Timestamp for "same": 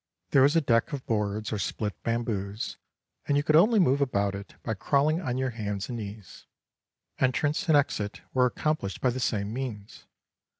9.19-9.53